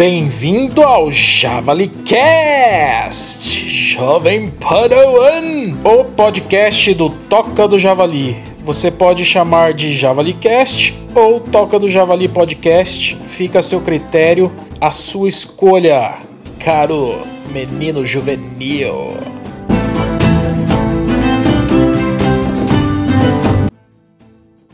[0.00, 2.00] Bem-vindo ao JavaliCast,
[3.68, 8.42] Jovem Padawan, o podcast do Toca do Javali.
[8.62, 14.90] Você pode chamar de JavaliCast ou Toca do Javali Podcast, fica a seu critério, a
[14.90, 16.16] sua escolha,
[16.58, 17.18] caro
[17.52, 19.18] menino juvenil.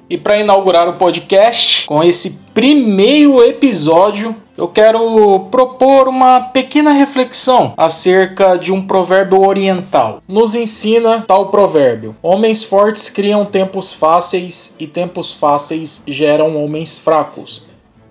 [0.09, 7.75] E para inaugurar o podcast com esse primeiro episódio, eu quero propor uma pequena reflexão
[7.77, 10.23] acerca de um provérbio oriental.
[10.27, 17.67] Nos ensina tal provérbio: Homens fortes criam tempos fáceis e tempos fáceis geram homens fracos.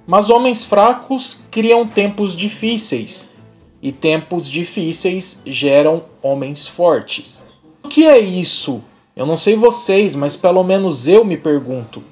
[0.06, 3.30] Mas homens fracos criam tempos difíceis
[3.82, 7.44] e tempos difíceis geram homens fortes.
[7.84, 8.84] O que é isso?
[9.16, 12.04] Eu não sei vocês, mas pelo menos eu me pergunto.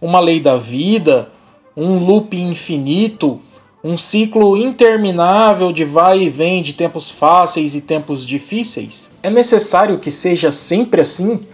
[0.00, 1.30] Uma lei da vida,
[1.76, 3.40] um loop infinito,
[3.82, 9.10] um ciclo interminável de vai e vem de tempos fáceis e tempos difíceis?
[9.22, 11.46] É necessário que seja sempre assim?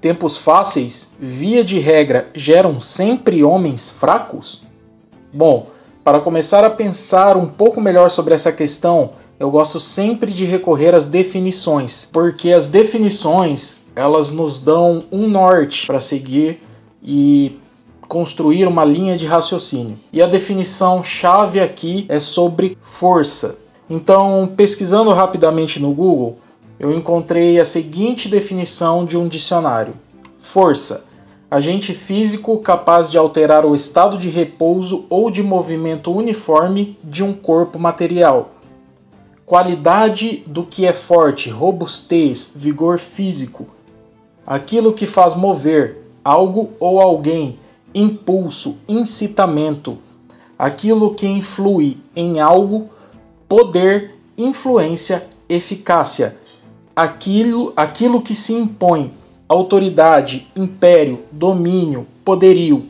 [0.00, 4.62] Tempos fáceis, via de regra, geram sempre homens fracos?
[5.32, 5.68] Bom,
[6.04, 10.94] para começar a pensar um pouco melhor sobre essa questão, eu gosto sempre de recorrer
[10.94, 16.60] às definições, porque as definições elas nos dão um norte para seguir
[17.02, 17.58] e
[18.12, 19.98] construir uma linha de raciocínio.
[20.12, 23.56] E a definição chave aqui é sobre força.
[23.88, 26.36] Então, pesquisando rapidamente no Google,
[26.78, 29.94] eu encontrei a seguinte definição de um dicionário:
[30.36, 31.06] força,
[31.50, 37.32] agente físico capaz de alterar o estado de repouso ou de movimento uniforme de um
[37.32, 38.50] corpo material.
[39.46, 43.68] Qualidade do que é forte, robustez, vigor físico,
[44.46, 47.58] aquilo que faz mover algo ou alguém,
[47.94, 49.98] impulso, incitamento,
[50.58, 52.90] aquilo que influi em algo,
[53.48, 56.36] poder, influência, eficácia,
[56.94, 59.12] aquilo, aquilo que se impõe,
[59.48, 62.86] autoridade, império, domínio, poderio.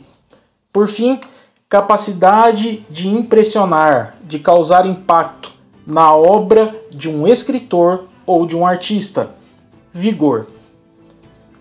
[0.71, 1.19] Por fim,
[1.67, 5.51] capacidade de impressionar, de causar impacto
[5.85, 9.31] na obra de um escritor ou de um artista.
[9.91, 10.47] Vigor.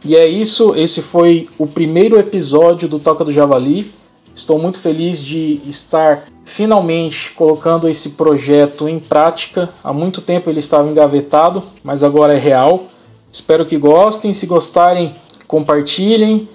[0.05, 3.95] E é isso, esse foi o primeiro episódio do Toca do Javali.
[4.35, 9.71] Estou muito feliz de estar finalmente colocando esse projeto em prática.
[9.83, 12.89] Há muito tempo ele estava engavetado, mas agora é real.
[13.33, 14.35] Espero que gostem.
[14.35, 15.15] Se gostarem,
[15.47, 16.47] compartilhem